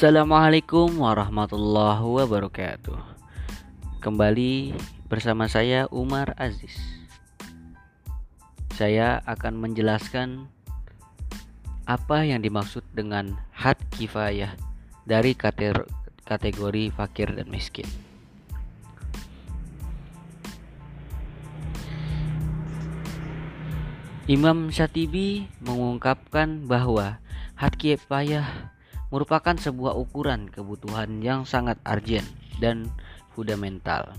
Assalamualaikum 0.00 0.96
warahmatullahi 0.96 2.00
wabarakatuh. 2.00 2.96
Kembali 4.00 4.72
bersama 5.12 5.44
saya 5.44 5.92
Umar 5.92 6.32
Aziz. 6.40 6.72
Saya 8.72 9.20
akan 9.28 9.60
menjelaskan 9.60 10.48
apa 11.84 12.24
yang 12.24 12.40
dimaksud 12.40 12.80
dengan 12.96 13.36
had 13.52 13.76
kifayah 13.92 14.56
dari 15.04 15.36
kategori 15.36 16.84
fakir 16.96 17.28
dan 17.36 17.52
miskin. 17.52 17.84
Imam 24.24 24.72
Syatibi 24.72 25.44
mengungkapkan 25.60 26.64
bahwa 26.64 27.20
had 27.52 27.76
kifayah 27.76 28.72
merupakan 29.10 29.58
sebuah 29.58 29.98
ukuran 29.98 30.46
kebutuhan 30.48 31.18
yang 31.20 31.42
sangat 31.42 31.76
urgent 31.82 32.26
dan 32.62 32.86
fundamental. 33.34 34.14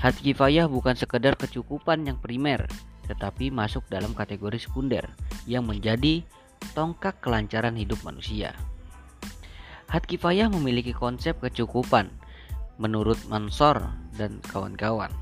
Hati 0.00 0.32
kifayah 0.32 0.64
bukan 0.64 0.96
sekedar 0.96 1.36
kecukupan 1.36 2.08
yang 2.08 2.16
primer, 2.16 2.64
tetapi 3.04 3.52
masuk 3.52 3.84
dalam 3.92 4.16
kategori 4.16 4.56
sekunder 4.64 5.04
yang 5.44 5.68
menjadi 5.68 6.24
tongkat 6.72 7.20
kelancaran 7.20 7.76
hidup 7.76 8.00
manusia. 8.00 8.56
Hati 9.92 10.16
kifayah 10.16 10.48
memiliki 10.48 10.96
konsep 10.96 11.36
kecukupan 11.36 12.08
menurut 12.80 13.20
Mansor 13.28 13.92
dan 14.16 14.40
kawan-kawan. 14.48 15.12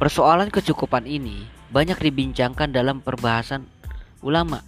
Persoalan 0.00 0.48
kecukupan 0.48 1.04
ini 1.04 1.44
banyak 1.68 2.00
dibincangkan 2.00 2.72
dalam 2.72 3.04
perbahasan 3.04 3.68
ulama 4.24 4.64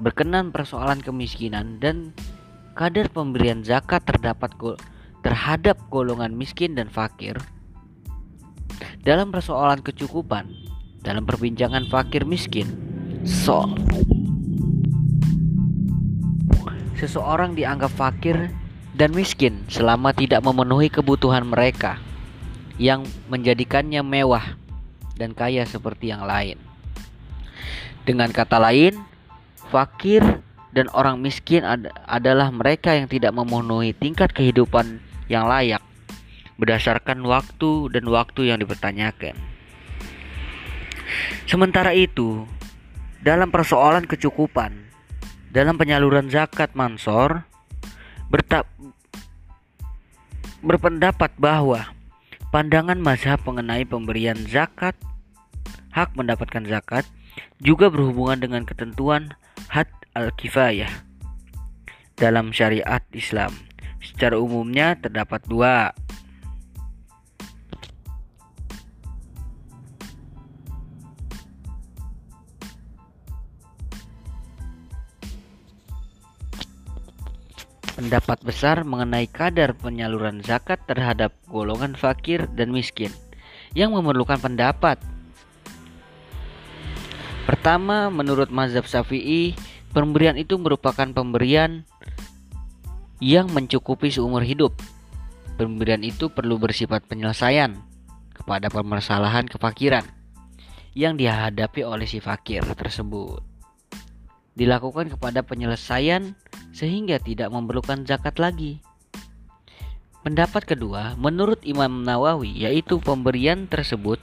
berkenan 0.00 0.48
persoalan 0.48 1.04
kemiskinan 1.04 1.76
dan 1.76 2.16
kadar 2.72 3.12
pemberian 3.12 3.60
zakat 3.60 4.00
terdapat 4.08 4.48
go 4.56 4.74
terhadap 5.20 5.76
golongan 5.92 6.32
miskin 6.32 6.72
dan 6.72 6.88
fakir. 6.88 7.36
Dalam 9.04 9.28
persoalan 9.28 9.84
kecukupan 9.84 10.48
dalam 11.00 11.24
perbincangan 11.24 11.88
fakir 11.88 12.28
miskin 12.28 12.68
so 13.24 13.64
seseorang 16.96 17.56
dianggap 17.56 17.88
fakir 17.96 18.52
dan 18.92 19.16
miskin 19.16 19.64
selama 19.72 20.12
tidak 20.12 20.44
memenuhi 20.44 20.92
kebutuhan 20.92 21.48
mereka 21.48 21.96
yang 22.76 23.04
menjadikannya 23.32 24.04
mewah 24.04 24.56
dan 25.16 25.36
kaya 25.36 25.64
seperti 25.68 26.12
yang 26.12 26.24
lain. 26.24 26.56
Dengan 28.04 28.32
kata 28.32 28.56
lain 28.56 29.09
fakir 29.70 30.22
dan 30.74 30.86
orang 30.90 31.22
miskin 31.22 31.62
ad 31.62 31.90
adalah 32.06 32.50
mereka 32.50 32.94
yang 32.94 33.06
tidak 33.06 33.34
memenuhi 33.34 33.94
tingkat 33.94 34.30
kehidupan 34.34 35.02
yang 35.30 35.46
layak 35.46 35.82
berdasarkan 36.60 37.24
waktu 37.24 37.88
dan 37.94 38.04
waktu 38.10 38.52
yang 38.52 38.60
dipertanyakan. 38.60 39.32
Sementara 41.48 41.96
itu, 41.96 42.44
dalam 43.24 43.48
persoalan 43.48 44.04
kecukupan, 44.06 44.92
dalam 45.50 45.80
penyaluran 45.80 46.28
zakat 46.28 46.76
mansor, 46.76 47.48
berpendapat 50.60 51.32
bahwa 51.40 51.90
pandangan 52.54 53.00
mazhab 53.00 53.40
mengenai 53.42 53.82
pemberian 53.88 54.38
zakat, 54.46 54.94
hak 55.90 56.14
mendapatkan 56.14 56.62
zakat, 56.68 57.08
juga 57.60 57.92
berhubungan 57.92 58.40
dengan 58.40 58.62
ketentuan 58.64 59.34
had 59.68 59.88
al-kifayah 60.16 60.90
dalam 62.20 62.52
syariat 62.52 63.00
Islam. 63.16 63.54
Secara 64.00 64.36
umumnya 64.36 64.96
terdapat 64.96 65.44
dua. 65.48 65.92
Pendapat 78.00 78.40
besar 78.40 78.80
mengenai 78.80 79.28
kadar 79.28 79.76
penyaluran 79.76 80.40
zakat 80.40 80.80
terhadap 80.88 81.36
golongan 81.52 81.92
fakir 81.92 82.48
dan 82.56 82.72
miskin 82.72 83.12
yang 83.76 83.92
memerlukan 83.92 84.40
pendapat 84.40 84.96
Pertama, 87.48 88.12
menurut 88.12 88.52
mazhab 88.52 88.84
Syafi'i, 88.84 89.56
pemberian 89.90 90.36
itu 90.36 90.56
merupakan 90.60 91.08
pemberian 91.10 91.84
yang 93.20 93.52
mencukupi 93.52 94.08
seumur 94.08 94.44
hidup. 94.44 94.76
Pemberian 95.60 96.00
itu 96.00 96.32
perlu 96.32 96.56
bersifat 96.56 97.04
penyelesaian 97.04 97.76
kepada 98.32 98.72
permasalahan 98.72 99.44
kefakiran 99.44 100.08
yang 100.96 101.20
dihadapi 101.20 101.84
oleh 101.84 102.08
si 102.08 102.18
fakir 102.18 102.64
tersebut. 102.64 103.44
Dilakukan 104.56 105.12
kepada 105.12 105.44
penyelesaian 105.44 106.34
sehingga 106.72 107.20
tidak 107.20 107.52
memerlukan 107.52 108.08
zakat 108.08 108.40
lagi. 108.40 108.80
Pendapat 110.20 110.68
kedua, 110.68 111.16
menurut 111.16 111.64
Imam 111.64 112.04
Nawawi, 112.04 112.52
yaitu 112.52 113.00
pemberian 113.00 113.64
tersebut 113.64 114.20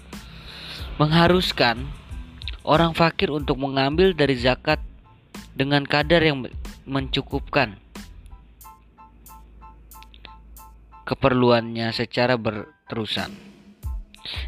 mengharuskan 1.01 1.89
orang 2.67 2.91
fakir 2.91 3.31
untuk 3.31 3.55
mengambil 3.63 4.11
dari 4.11 4.35
zakat 4.35 4.83
dengan 5.55 5.87
kadar 5.87 6.19
yang 6.19 6.43
mencukupkan 6.83 7.79
keperluannya 11.07 11.87
secara 11.95 12.35
berterusan. 12.35 13.31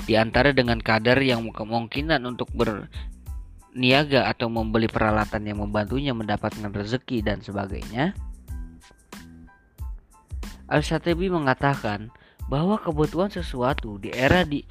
Di 0.03 0.19
antara 0.19 0.51
dengan 0.51 0.83
kadar 0.83 1.15
yang 1.23 1.47
kemungkinan 1.47 2.19
untuk 2.27 2.51
berniaga 2.51 4.27
atau 4.27 4.51
membeli 4.51 4.91
peralatan 4.91 5.47
yang 5.47 5.63
membantunya 5.63 6.11
mendapatkan 6.11 6.67
rezeki 6.75 7.23
dan 7.23 7.39
sebagainya. 7.39 8.11
Al-Shatibi 10.67 11.31
mengatakan 11.31 12.11
bahwa 12.51 12.75
kebutuhan 12.75 13.31
sesuatu 13.31 13.95
di 13.97 14.11
era 14.11 14.43
di 14.43 14.67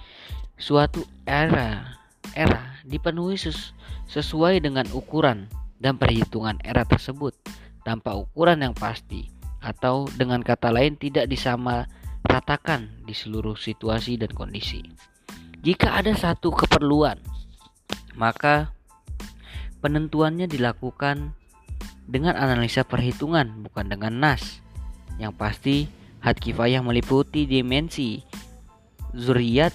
suatu 0.61 1.09
era 1.25 1.97
era 2.37 2.68
dipenuhi 2.89 3.37
ses 3.37 3.77
sesuai 4.09 4.65
dengan 4.65 4.89
ukuran 4.97 5.47
dan 5.79 6.01
perhitungan 6.01 6.57
era 6.65 6.83
tersebut 6.89 7.37
tanpa 7.85 8.17
ukuran 8.17 8.65
yang 8.65 8.75
pasti 8.75 9.29
atau 9.61 10.09
dengan 10.17 10.41
kata 10.41 10.73
lain 10.73 10.97
tidak 10.97 11.29
disamaratakan 11.29 12.89
di 13.05 13.15
seluruh 13.15 13.55
situasi 13.55 14.17
dan 14.17 14.33
kondisi. 14.33 14.83
Jika 15.61 15.99
ada 15.99 16.15
satu 16.15 16.55
keperluan, 16.55 17.19
maka 18.15 18.71
penentuannya 19.83 20.47
dilakukan 20.47 21.35
dengan 22.09 22.39
analisa 22.39 22.87
perhitungan 22.87 23.67
bukan 23.67 23.91
dengan 23.91 24.17
nas. 24.17 24.63
Yang 25.19 25.33
pasti 25.35 25.77
had 26.23 26.39
kifayah 26.39 26.83
meliputi 26.83 27.45
dimensi 27.45 28.23
zuriat 29.15 29.75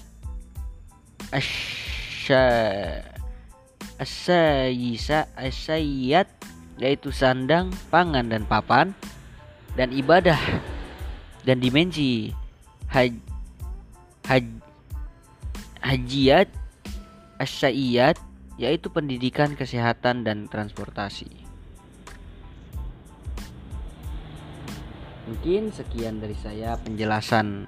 asayisa 3.98 5.28
asayat 5.36 6.28
yaitu 6.78 7.14
sandang, 7.14 7.70
pangan 7.90 8.26
dan 8.26 8.42
papan 8.46 8.94
dan 9.78 9.94
ibadah 9.94 10.38
dan 11.46 11.62
dimensi 11.62 12.34
haj, 12.90 13.14
haj 14.26 14.44
hajiat 15.84 16.48
asyiyat 17.38 18.16
yaitu 18.56 18.86
pendidikan, 18.88 19.58
kesehatan 19.58 20.22
dan 20.22 20.46
transportasi. 20.46 21.26
Mungkin 25.24 25.72
sekian 25.72 26.20
dari 26.20 26.36
saya 26.36 26.76
penjelasan 26.78 27.66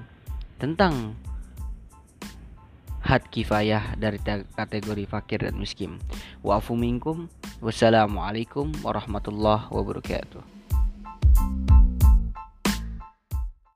tentang 0.61 1.17
had 3.07 3.23
kifayah 3.31 3.95
dari 3.95 4.19
kategori 4.59 5.05
fakir 5.07 5.47
dan 5.47 5.55
miskin. 5.57 6.03
Wa'fu 6.43 6.75
minkum. 6.75 7.31
Wassalamualaikum 7.63 8.75
warahmatullahi 8.83 9.71
wabarakatuh. 9.71 10.56